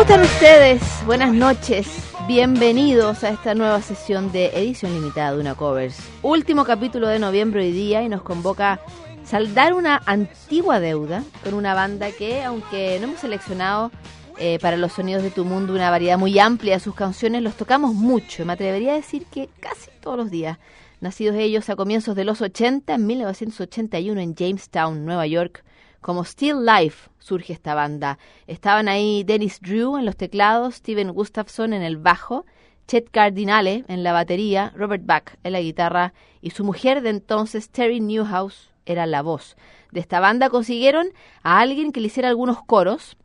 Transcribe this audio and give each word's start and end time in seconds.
¿Cómo 0.00 0.12
están 0.14 0.24
ustedes? 0.24 0.82
Buenas 1.04 1.34
noches. 1.34 1.86
Bienvenidos 2.26 3.22
a 3.22 3.28
esta 3.28 3.54
nueva 3.54 3.82
sesión 3.82 4.32
de 4.32 4.46
edición 4.46 4.94
limitada 4.94 5.32
de 5.34 5.40
una 5.40 5.54
covers. 5.54 5.98
Último 6.22 6.64
capítulo 6.64 7.06
de 7.06 7.18
noviembre 7.18 7.60
hoy 7.60 7.72
día 7.72 8.02
y 8.02 8.08
nos 8.08 8.22
convoca 8.22 8.80
saldar 9.24 9.74
una 9.74 10.00
antigua 10.06 10.80
deuda 10.80 11.22
con 11.44 11.52
una 11.52 11.74
banda 11.74 12.12
que, 12.12 12.42
aunque 12.42 12.96
no 12.98 13.08
hemos 13.08 13.20
seleccionado 13.20 13.90
eh, 14.38 14.58
para 14.62 14.78
los 14.78 14.94
sonidos 14.94 15.22
de 15.22 15.30
tu 15.30 15.44
mundo 15.44 15.74
una 15.74 15.90
variedad 15.90 16.16
muy 16.16 16.38
amplia 16.38 16.76
de 16.76 16.80
sus 16.80 16.94
canciones, 16.94 17.42
los 17.42 17.56
tocamos 17.56 17.92
mucho. 17.92 18.46
Me 18.46 18.54
atrevería 18.54 18.92
a 18.92 18.96
decir 18.96 19.26
que 19.26 19.50
casi 19.60 19.90
todos 20.00 20.16
los 20.16 20.30
días. 20.30 20.56
Nacidos 21.02 21.36
ellos 21.36 21.68
a 21.68 21.76
comienzos 21.76 22.16
de 22.16 22.24
los 22.24 22.40
80, 22.40 22.94
en 22.94 23.06
1981 23.06 24.18
en 24.18 24.34
Jamestown, 24.34 25.04
Nueva 25.04 25.26
York, 25.26 25.62
como 26.00 26.24
Still 26.24 26.64
Life 26.64 27.10
surge 27.18 27.52
esta 27.52 27.74
banda. 27.74 28.18
Estaban 28.46 28.88
ahí 28.88 29.24
Dennis 29.24 29.60
Drew 29.60 29.96
en 29.96 30.06
los 30.06 30.16
teclados, 30.16 30.76
Steven 30.76 31.12
Gustafson 31.12 31.72
en 31.72 31.82
el 31.82 31.96
bajo, 31.96 32.46
Chet 32.86 33.10
Cardinale 33.10 33.84
en 33.88 34.02
la 34.02 34.12
batería, 34.12 34.72
Robert 34.74 35.04
Buck 35.04 35.36
en 35.44 35.52
la 35.52 35.60
guitarra 35.60 36.12
y 36.40 36.50
su 36.50 36.64
mujer 36.64 37.02
de 37.02 37.10
entonces, 37.10 37.70
Terry 37.70 38.00
Newhouse, 38.00 38.70
era 38.86 39.06
la 39.06 39.22
voz. 39.22 39.56
De 39.92 40.00
esta 40.00 40.20
banda 40.20 40.50
consiguieron 40.50 41.08
a 41.42 41.60
alguien 41.60 41.92
que 41.92 42.00
le 42.00 42.08
hiciera 42.08 42.28
algunos 42.28 42.62
coros. 42.62 43.16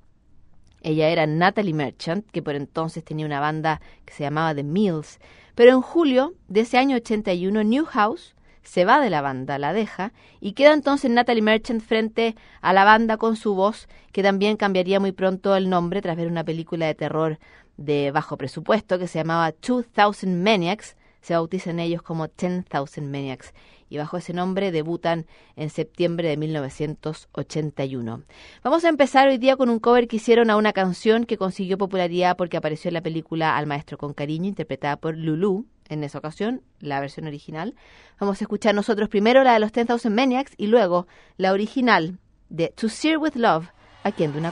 Ella 0.82 1.10
era 1.10 1.26
Natalie 1.26 1.74
Merchant, 1.74 2.30
que 2.30 2.44
por 2.44 2.56
entonces 2.56 3.04
tenía 3.04 3.26
una 3.26 3.40
banda 3.40 3.82
que 4.06 4.14
se 4.14 4.24
llamaba 4.24 4.54
The 4.54 4.64
Mills. 4.64 5.20
Pero 5.56 5.72
en 5.72 5.82
julio 5.82 6.34
de 6.48 6.62
ese 6.62 6.78
año 6.78 6.98
81, 6.98 7.64
Newhouse 7.64 8.35
se 8.66 8.84
va 8.84 9.00
de 9.00 9.10
la 9.10 9.22
banda, 9.22 9.58
la 9.58 9.72
deja, 9.72 10.12
y 10.42 10.54
queda 10.54 10.74
entonces 10.74 11.10
Natalie 11.12 11.42
Merchant 11.42 11.82
frente 11.82 12.36
a 12.62 12.74
la 12.74 12.84
banda 12.84 13.18
con 13.18 13.36
su 13.36 13.56
voz, 13.56 13.88
que 14.12 14.24
también 14.24 14.58
cambiaría 14.58 15.00
muy 15.00 15.12
pronto 15.12 15.56
el 15.56 15.70
nombre 15.70 16.02
tras 16.02 16.18
ver 16.18 16.28
una 16.28 16.44
película 16.44 16.88
de 16.88 16.96
terror 16.96 17.40
de 17.78 18.12
bajo 18.12 18.38
presupuesto 18.38 19.00
que 19.00 19.08
se 19.08 19.20
llamaba 19.20 19.54
2000 19.62 20.36
Maniacs, 20.36 20.96
se 21.26 21.34
bautizan 21.34 21.80
ellos 21.80 22.04
como 22.04 22.28
10,000 22.28 23.10
Maniacs, 23.10 23.52
y 23.90 23.98
bajo 23.98 24.18
ese 24.18 24.32
nombre 24.32 24.72
debutan 24.72 25.26
en 25.56 25.72
septiembre 25.72 26.30
de 26.30 26.38
1981. 26.38 28.22
Vamos 28.64 28.86
a 28.86 28.90
empezar 28.90 29.28
hoy 29.28 29.40
día 29.40 29.58
con 29.58 29.70
un 29.70 29.80
cover 29.80 30.08
que 30.08 30.18
hicieron 30.18 30.52
a 30.52 30.56
una 30.56 30.72
canción 30.72 31.26
que 31.26 31.38
consiguió 31.38 31.80
popularidad 31.80 32.38
porque 32.38 32.58
apareció 32.58 32.90
en 32.90 32.94
la 32.94 33.02
película 33.02 33.58
Al 33.58 33.66
Maestro 33.66 33.98
con 33.98 34.14
Cariño, 34.14 34.48
interpretada 34.48 34.98
por 34.98 35.18
Lulu, 35.18 35.66
en 35.90 36.04
esa 36.04 36.20
ocasión, 36.20 36.62
la 36.80 37.00
versión 37.00 37.26
original. 37.26 37.74
Vamos 38.20 38.40
a 38.42 38.44
escuchar 38.44 38.76
nosotros 38.76 39.10
primero 39.10 39.44
la 39.44 39.54
de 39.54 39.60
los 39.60 39.72
10,000 39.72 40.12
Maniacs 40.14 40.54
y 40.58 40.68
luego 40.68 41.08
la 41.38 41.54
original 41.54 42.20
de 42.50 42.68
To 42.68 42.88
Sear 42.88 43.18
With 43.18 43.36
Love, 43.36 43.70
aquí 44.04 44.26
en 44.26 44.34
Duna 44.34 44.52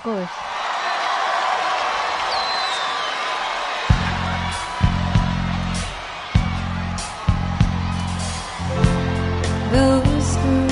ghost 9.74 10.62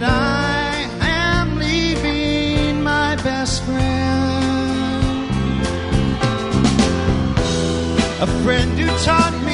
that 0.00 0.88
I 1.00 1.08
am 1.08 1.58
leaving 1.58 2.82
my 2.82 3.16
best 3.16 3.62
friend. 3.64 5.30
A 8.22 8.26
friend 8.42 8.78
who 8.78 8.86
taught 9.04 9.34
me. 9.44 9.49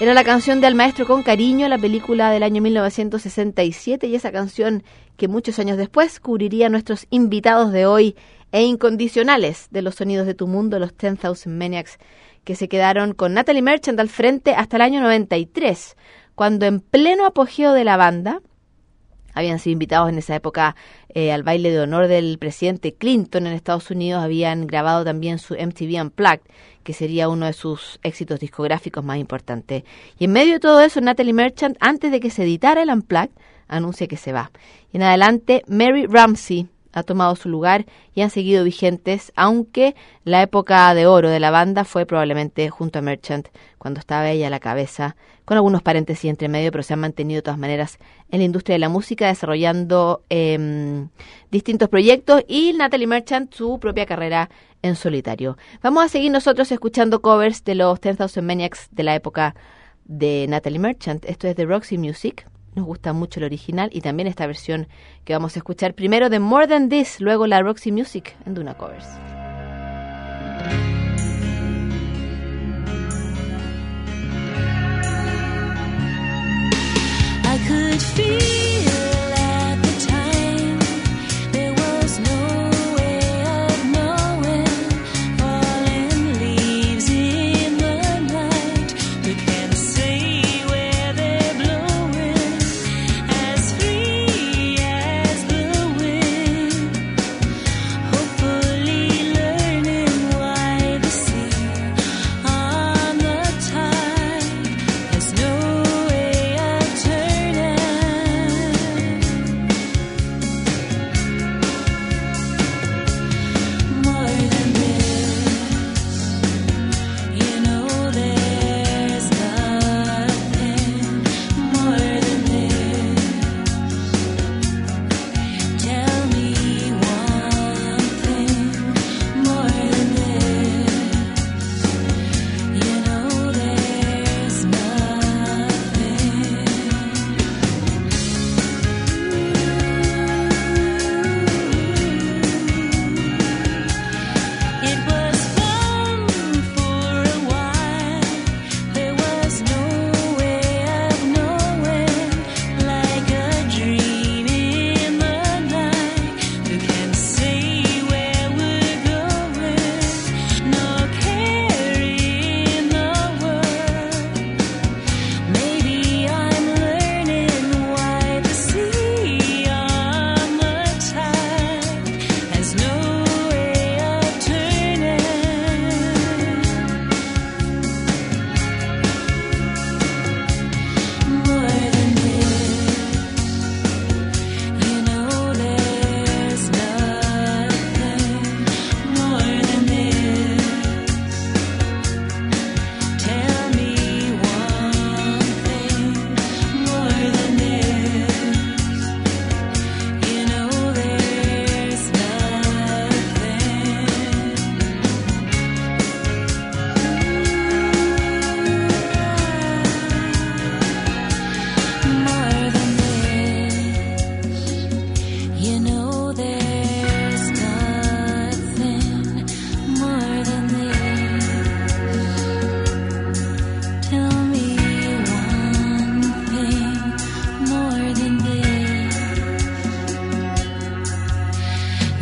Era 0.00 0.14
la 0.14 0.24
canción 0.24 0.62
de 0.62 0.66
Al 0.66 0.74
Maestro 0.74 1.06
con 1.06 1.22
Cariño, 1.22 1.68
la 1.68 1.76
película 1.76 2.30
del 2.30 2.42
año 2.42 2.62
1967 2.62 4.06
y 4.06 4.14
esa 4.14 4.32
canción 4.32 4.82
que 5.18 5.28
muchos 5.28 5.58
años 5.58 5.76
después 5.76 6.20
cubriría 6.20 6.70
nuestros 6.70 7.06
invitados 7.10 7.70
de 7.70 7.84
hoy 7.84 8.16
e 8.50 8.62
incondicionales 8.62 9.68
de 9.70 9.82
los 9.82 9.96
sonidos 9.96 10.26
de 10.26 10.32
tu 10.32 10.46
mundo, 10.46 10.78
los 10.78 10.96
10,000 10.96 11.54
Maniacs, 11.54 11.98
que 12.44 12.56
se 12.56 12.66
quedaron 12.66 13.12
con 13.12 13.34
Natalie 13.34 13.60
Merchant 13.60 14.00
al 14.00 14.08
frente 14.08 14.54
hasta 14.54 14.76
el 14.76 14.82
año 14.82 15.02
93, 15.02 15.98
cuando 16.34 16.64
en 16.64 16.80
pleno 16.80 17.26
apogeo 17.26 17.74
de 17.74 17.84
la 17.84 17.98
banda, 17.98 18.40
habían 19.34 19.58
sido 19.58 19.72
invitados 19.72 20.08
en 20.08 20.18
esa 20.18 20.34
época 20.34 20.76
eh, 21.14 21.32
al 21.32 21.42
baile 21.42 21.70
de 21.70 21.80
honor 21.80 22.08
del 22.08 22.38
presidente 22.38 22.94
Clinton 22.94 23.46
en 23.46 23.52
Estados 23.52 23.90
Unidos, 23.90 24.22
habían 24.22 24.66
grabado 24.66 25.04
también 25.04 25.38
su 25.38 25.54
MTV 25.54 26.00
Unplugged, 26.02 26.42
que 26.82 26.92
sería 26.92 27.28
uno 27.28 27.46
de 27.46 27.52
sus 27.52 27.98
éxitos 28.02 28.40
discográficos 28.40 29.04
más 29.04 29.18
importantes. 29.18 29.84
Y 30.18 30.24
en 30.24 30.32
medio 30.32 30.54
de 30.54 30.60
todo 30.60 30.80
eso, 30.80 31.00
Natalie 31.00 31.32
Merchant, 31.32 31.76
antes 31.80 32.10
de 32.10 32.20
que 32.20 32.30
se 32.30 32.42
editara 32.42 32.82
el 32.82 32.90
Unplugged, 32.90 33.30
anuncia 33.68 34.06
que 34.06 34.16
se 34.16 34.32
va. 34.32 34.50
Y 34.92 34.96
en 34.96 35.04
adelante, 35.04 35.62
Mary 35.66 36.06
Ramsey, 36.06 36.68
ha 36.92 37.02
tomado 37.02 37.36
su 37.36 37.48
lugar 37.48 37.86
y 38.14 38.22
han 38.22 38.30
seguido 38.30 38.64
vigentes, 38.64 39.32
aunque 39.36 39.94
la 40.24 40.42
época 40.42 40.92
de 40.94 41.06
oro 41.06 41.30
de 41.30 41.40
la 41.40 41.50
banda 41.50 41.84
fue 41.84 42.06
probablemente 42.06 42.68
junto 42.70 42.98
a 42.98 43.02
Merchant, 43.02 43.48
cuando 43.78 44.00
estaba 44.00 44.30
ella 44.30 44.48
a 44.48 44.50
la 44.50 44.60
cabeza, 44.60 45.16
con 45.44 45.56
algunos 45.56 45.82
paréntesis 45.82 46.30
entre 46.30 46.48
medio, 46.48 46.70
pero 46.70 46.82
se 46.82 46.92
han 46.92 47.00
mantenido 47.00 47.38
de 47.38 47.42
todas 47.42 47.58
maneras 47.58 47.98
en 48.30 48.40
la 48.40 48.44
industria 48.44 48.74
de 48.74 48.80
la 48.80 48.88
música, 48.88 49.26
desarrollando 49.26 50.22
eh, 50.30 51.06
distintos 51.50 51.88
proyectos 51.88 52.44
y 52.46 52.72
Natalie 52.72 53.06
Merchant 53.06 53.52
su 53.52 53.78
propia 53.78 54.06
carrera 54.06 54.50
en 54.82 54.96
solitario. 54.96 55.56
Vamos 55.82 56.04
a 56.04 56.08
seguir 56.08 56.32
nosotros 56.32 56.70
escuchando 56.72 57.20
covers 57.22 57.64
de 57.64 57.74
los 57.74 58.00
10,000 58.00 58.42
Maniacs 58.42 58.88
de 58.90 59.02
la 59.02 59.14
época 59.14 59.54
de 60.04 60.46
Natalie 60.48 60.78
Merchant. 60.78 61.24
Esto 61.24 61.46
es 61.46 61.56
de 61.56 61.66
Roxy 61.66 61.98
Music. 61.98 62.49
Nos 62.74 62.86
gusta 62.86 63.12
mucho 63.12 63.40
el 63.40 63.44
original 63.44 63.90
y 63.92 64.00
también 64.00 64.26
esta 64.28 64.46
versión 64.46 64.88
que 65.24 65.32
vamos 65.32 65.56
a 65.56 65.58
escuchar 65.58 65.94
primero 65.94 66.30
de 66.30 66.38
More 66.38 66.68
Than 66.68 66.88
This, 66.88 67.20
luego 67.20 67.46
la 67.46 67.60
Roxy 67.62 67.90
Music 67.90 68.36
en 68.46 68.54
Duna 68.54 68.74
Covers. 68.74 69.06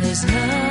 there's 0.09 0.25
no 0.25 0.68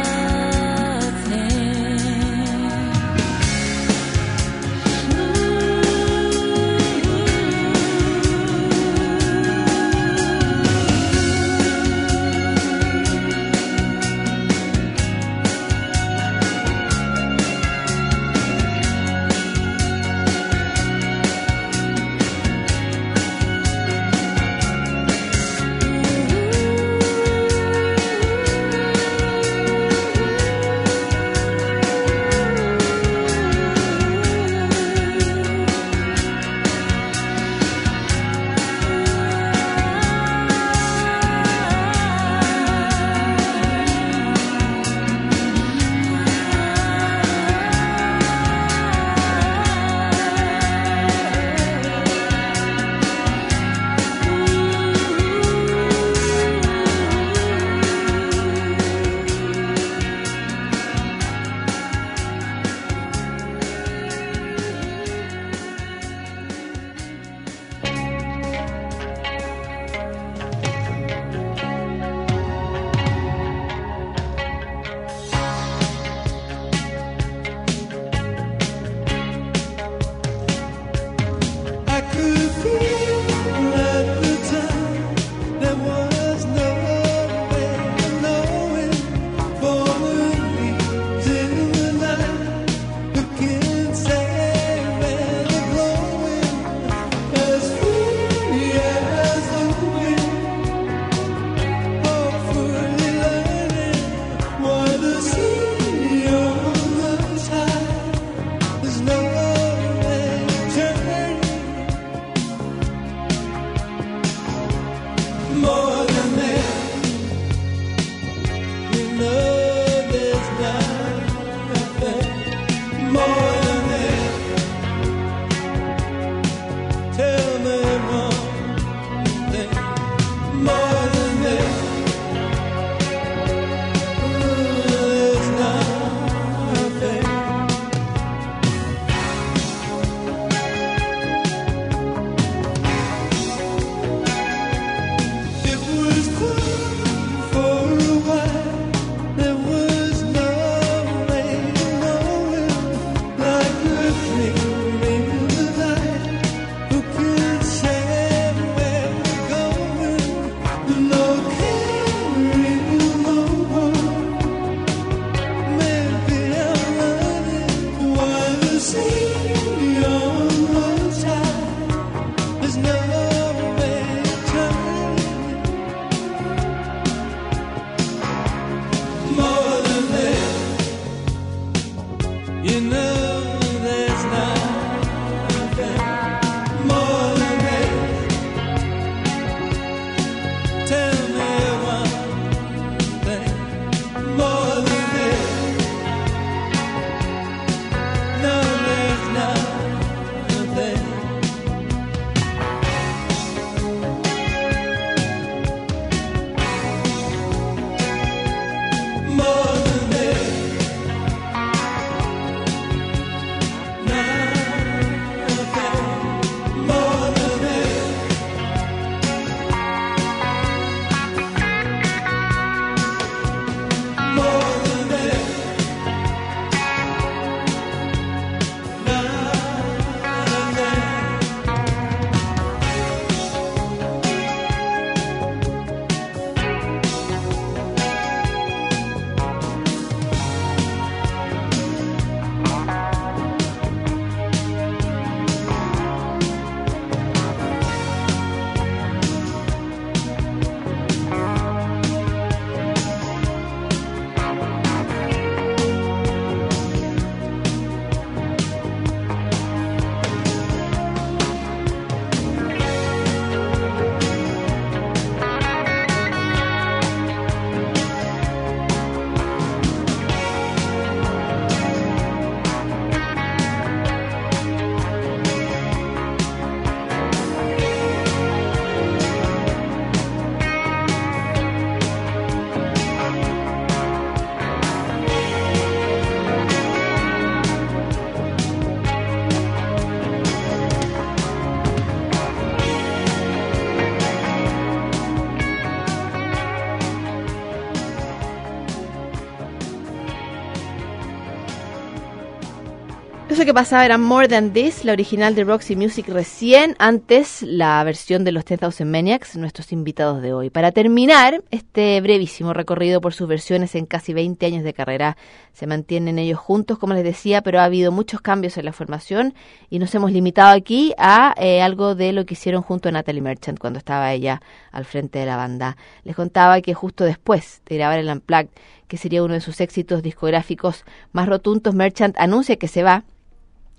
Que 303.58 303.74
pasaba 303.74 304.04
era 304.04 304.18
More 304.18 304.46
Than 304.46 304.72
This, 304.72 305.04
la 305.04 305.12
original 305.12 305.54
de 305.56 305.64
Roxy 305.64 305.96
Music 305.96 306.28
recién, 306.28 306.94
antes 306.98 307.60
la 307.62 308.02
versión 308.04 308.44
de 308.44 308.52
los 308.52 308.64
10,000 308.64 309.04
Maniacs, 309.04 309.56
nuestros 309.56 309.92
invitados 309.92 310.40
de 310.40 310.52
hoy. 310.52 310.70
Para 310.70 310.92
terminar 310.92 311.62
este 311.72 312.20
brevísimo 312.20 312.72
recorrido 312.72 313.20
por 313.20 313.34
sus 313.34 313.48
versiones 313.48 313.96
en 313.96 314.06
casi 314.06 314.32
20 314.32 314.64
años 314.64 314.84
de 314.84 314.94
carrera, 314.94 315.36
se 315.72 315.88
mantienen 315.88 316.38
ellos 316.38 316.58
juntos, 316.58 316.98
como 316.98 317.14
les 317.14 317.24
decía, 317.24 317.60
pero 317.60 317.80
ha 317.80 317.84
habido 317.84 318.12
muchos 318.12 318.40
cambios 318.40 318.78
en 318.78 318.84
la 318.84 318.92
formación 318.92 319.54
y 319.90 319.98
nos 319.98 320.14
hemos 320.14 320.30
limitado 320.30 320.72
aquí 320.74 321.12
a 321.18 321.52
eh, 321.58 321.82
algo 321.82 322.14
de 322.14 322.32
lo 322.32 322.46
que 322.46 322.54
hicieron 322.54 322.82
junto 322.82 323.08
a 323.08 323.12
Natalie 323.12 323.42
Merchant 323.42 323.80
cuando 323.80 323.98
estaba 323.98 324.32
ella 324.32 324.62
al 324.92 325.04
frente 325.04 325.40
de 325.40 325.46
la 325.46 325.56
banda. 325.56 325.96
Les 326.22 326.36
contaba 326.36 326.80
que 326.80 326.94
justo 326.94 327.24
después 327.24 327.82
de 327.86 327.96
grabar 327.96 328.20
el 328.20 328.30
Unplugged, 328.30 328.70
que 329.08 329.16
sería 329.16 329.42
uno 329.42 329.54
de 329.54 329.60
sus 329.60 329.80
éxitos 329.80 330.22
discográficos 330.22 331.04
más 331.32 331.48
rotundos, 331.48 331.94
Merchant 331.94 332.36
anuncia 332.38 332.76
que 332.76 332.88
se 332.88 333.02
va 333.02 333.24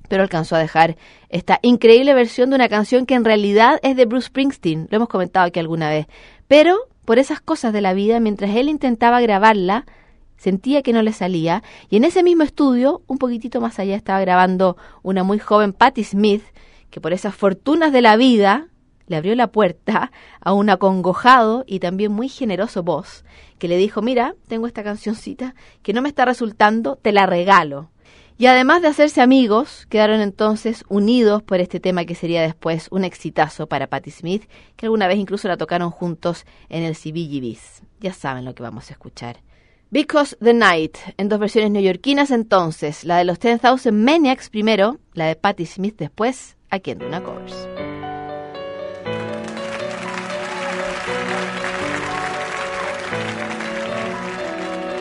pero 0.09 0.23
alcanzó 0.23 0.57
a 0.57 0.59
dejar 0.59 0.97
esta 1.29 1.59
increíble 1.61 2.13
versión 2.13 2.49
de 2.49 2.57
una 2.57 2.67
canción 2.67 3.05
que 3.05 3.13
en 3.15 3.23
realidad 3.23 3.79
es 3.83 3.95
de 3.95 4.05
Bruce 4.05 4.27
Springsteen, 4.27 4.87
lo 4.89 4.97
hemos 4.97 5.07
comentado 5.07 5.45
aquí 5.45 5.59
alguna 5.59 5.89
vez, 5.89 6.07
pero 6.47 6.75
por 7.05 7.19
esas 7.19 7.39
cosas 7.39 7.71
de 7.71 7.81
la 7.81 7.93
vida, 7.93 8.19
mientras 8.19 8.55
él 8.55 8.69
intentaba 8.69 9.21
grabarla, 9.21 9.85
sentía 10.37 10.81
que 10.81 10.93
no 10.93 11.01
le 11.01 11.13
salía, 11.13 11.63
y 11.89 11.97
en 11.97 12.03
ese 12.03 12.23
mismo 12.23 12.43
estudio, 12.43 13.01
un 13.07 13.17
poquitito 13.17 13.61
más 13.61 13.79
allá, 13.79 13.95
estaba 13.95 14.19
grabando 14.19 14.77
una 15.01 15.23
muy 15.23 15.39
joven 15.39 15.73
Patti 15.73 16.03
Smith, 16.03 16.43
que 16.89 17.01
por 17.01 17.13
esas 17.13 17.35
fortunas 17.35 17.91
de 17.91 18.01
la 18.01 18.15
vida 18.15 18.67
le 19.07 19.15
abrió 19.17 19.35
la 19.35 19.47
puerta 19.47 20.11
a 20.41 20.53
un 20.53 20.69
acongojado 20.69 21.63
y 21.67 21.79
también 21.79 22.11
muy 22.11 22.29
generoso 22.29 22.83
voz, 22.83 23.25
que 23.57 23.67
le 23.67 23.77
dijo, 23.77 24.01
mira, 24.01 24.35
tengo 24.47 24.67
esta 24.67 24.83
cancioncita 24.83 25.55
que 25.81 25.93
no 25.93 26.01
me 26.01 26.09
está 26.09 26.25
resultando, 26.25 26.95
te 26.95 27.11
la 27.11 27.25
regalo. 27.25 27.89
Y 28.39 28.45
además 28.45 28.81
de 28.81 28.87
hacerse 28.87 29.19
amigos, 29.19 29.85
quedaron 29.89 30.21
entonces 30.21 30.85
unidos 30.87 31.43
por 31.43 31.59
este 31.59 31.81
tema 31.81 32.05
que 32.05 32.15
sería 32.15 32.41
después 32.41 32.87
un 32.89 33.03
exitazo 33.03 33.67
para 33.67 33.87
Patti 33.87 34.11
Smith, 34.11 34.49
que 34.77 34.85
alguna 34.85 35.09
vez 35.09 35.17
incluso 35.17 35.49
la 35.49 35.57
tocaron 35.57 35.91
juntos 35.91 36.45
en 36.69 36.83
el 36.83 36.95
CBGBs. 36.95 37.83
Ya 37.99 38.13
saben 38.13 38.45
lo 38.45 38.55
que 38.55 38.63
vamos 38.63 38.89
a 38.89 38.93
escuchar. 38.93 39.41
Because 39.91 40.37
the 40.41 40.53
Night, 40.53 40.97
en 41.17 41.27
dos 41.27 41.37
versiones 41.37 41.71
neoyorquinas 41.71 42.31
entonces, 42.31 43.03
la 43.03 43.17
de 43.17 43.25
los 43.25 43.41
10,000 43.41 43.91
Maniacs 43.91 44.49
primero, 44.49 44.99
la 45.13 45.25
de 45.25 45.35
Patti 45.35 45.65
Smith 45.65 45.97
después, 45.97 46.55
aquí 46.69 46.91
en 46.91 46.99
Duna 46.99 47.21
Covers. 47.21 47.67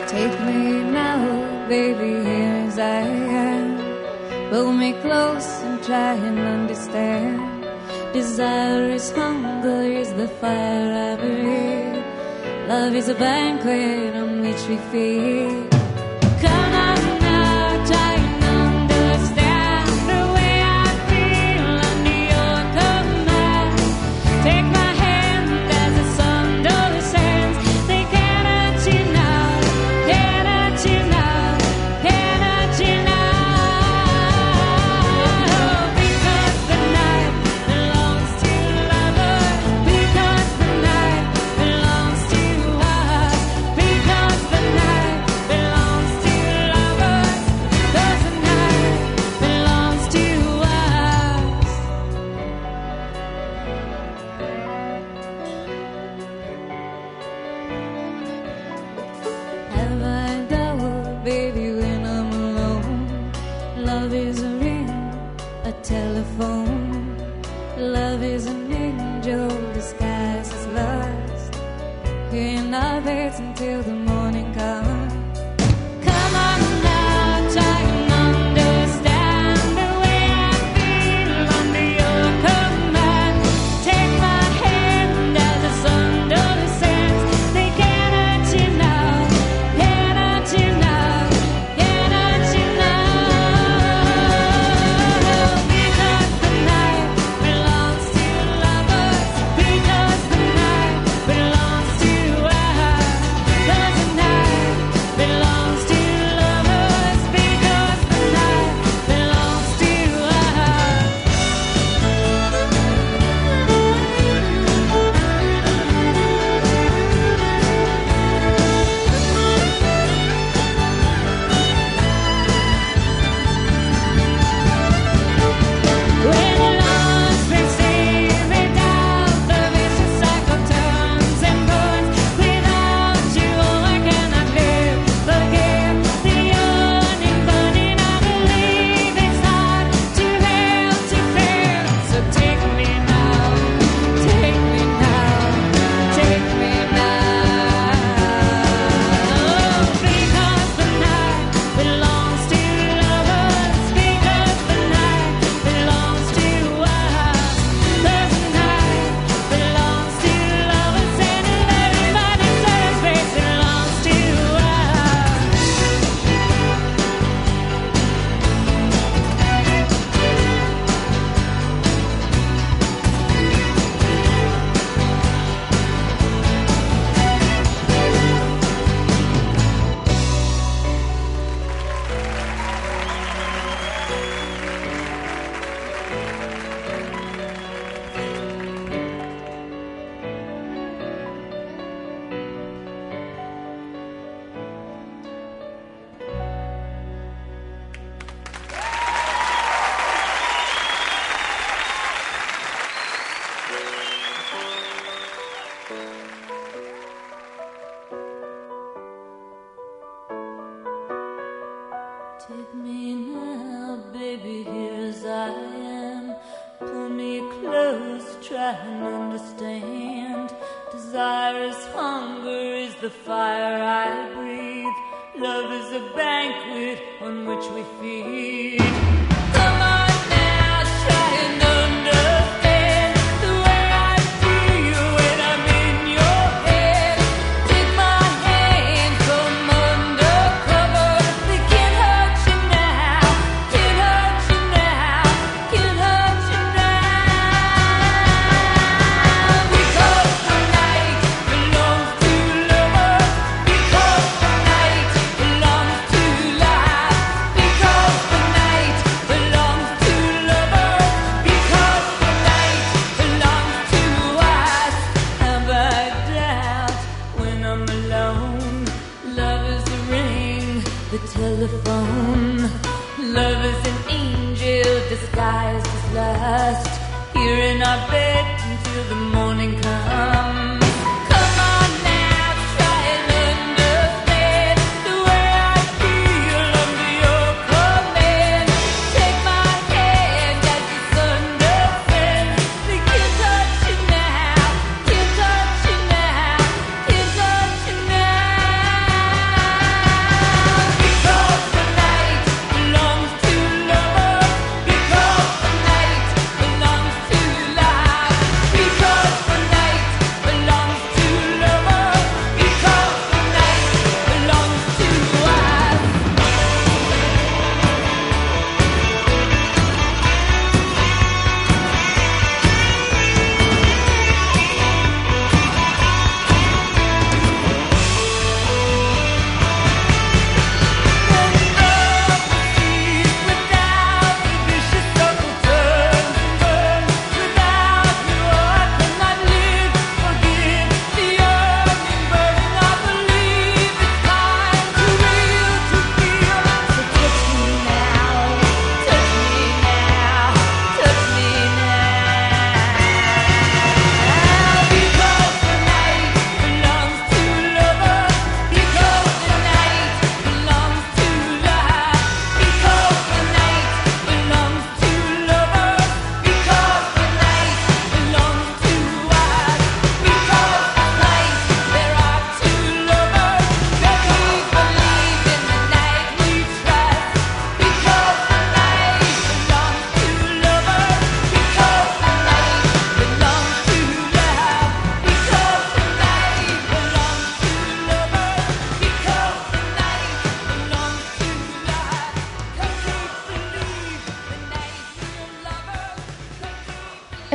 Take 0.09 0.39
me 0.41 0.81
now, 0.89 1.67
baby, 1.69 2.23
here 2.27 2.65
as 2.67 2.79
I 2.79 3.01
am. 3.01 4.49
Pull 4.49 4.71
me 4.73 4.93
close 5.03 5.45
and 5.61 5.83
try 5.83 6.15
and 6.15 6.39
understand. 6.39 7.63
Desire 8.11 8.89
is 8.89 9.11
hunger, 9.11 9.83
is 9.83 10.11
the 10.13 10.27
fire 10.27 11.11
I 11.11 11.15
breathe. 11.15 12.03
Love 12.67 12.95
is 12.95 13.07
a 13.09 13.13
banquet 13.13 14.15
on 14.15 14.41
which 14.41 14.67
we 14.67 14.77
feed. 14.89 15.69
Come 16.41 16.68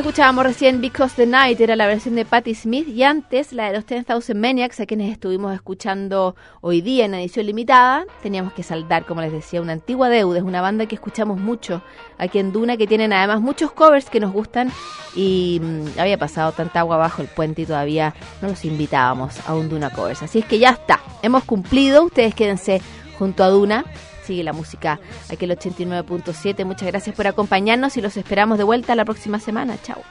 Escuchábamos 0.05 0.45
recién 0.45 0.83
Because 0.83 1.17
the 1.17 1.25
Night, 1.25 1.59
era 1.63 1.77
la 1.77 1.87
versión 1.87 2.15
de 2.15 2.27
Patti 2.27 2.55
Smith, 2.55 2.87
y 2.87 3.05
antes 3.05 3.55
la 3.55 3.69
de 3.69 3.73
los 3.73 3.87
10,000 3.87 4.37
Maniacs, 4.39 4.81
a 4.81 4.85
quienes 4.85 5.11
estuvimos 5.11 5.55
escuchando 5.55 6.37
hoy 6.61 6.83
día 6.83 7.07
en 7.07 7.15
edición 7.15 7.47
limitada. 7.47 8.05
Teníamos 8.23 8.53
que 8.53 8.63
saldar, 8.63 9.07
como 9.07 9.23
les 9.23 9.33
decía, 9.33 9.63
una 9.63 9.73
antigua 9.73 10.11
deuda. 10.11 10.37
Es 10.37 10.45
una 10.45 10.61
banda 10.61 10.85
que 10.85 10.97
escuchamos 10.97 11.41
mucho 11.41 11.81
aquí 12.19 12.39
en 12.39 12.53
Duna, 12.53 12.77
que 12.77 12.87
tienen 12.87 13.15
además 13.15 13.41
muchos 13.41 13.73
covers 13.73 14.11
que 14.11 14.21
nos 14.21 14.31
gustan, 14.35 14.71
y 15.17 15.59
mm, 15.63 15.99
había 15.99 16.19
pasado 16.19 16.53
tanta 16.53 16.81
agua 16.81 16.99
bajo 16.99 17.23
el 17.23 17.29
puente 17.29 17.63
y 17.63 17.67
todavía 17.67 18.15
no 18.43 18.49
los 18.49 18.63
invitábamos 18.67 19.41
a 19.49 19.55
un 19.55 19.71
Duna 19.71 19.89
Covers. 19.89 20.23
Así 20.23 20.41
es 20.41 20.45
que 20.45 20.59
ya 20.59 20.73
está, 20.73 21.01
hemos 21.23 21.45
cumplido. 21.45 22.05
Ustedes 22.05 22.35
quédense 22.35 22.83
junto 23.19 23.43
a 23.43 23.49
Duna. 23.49 23.87
Sigue 24.25 24.43
la 24.43 24.53
música 24.53 25.01
aquí 25.31 25.45
el 25.45 25.53
89.7. 25.53 26.65
Muchas 26.65 26.89
gracias 26.89 27.15
por 27.15 27.27
acompañarnos 27.27 27.97
y 27.97 28.01
los 28.01 28.17
esperamos 28.17 28.59
de 28.59 28.65
vuelta 28.65 28.95
la 28.95 29.05
próxima 29.05 29.39
semana. 29.39 29.77
Chao. 29.83 30.03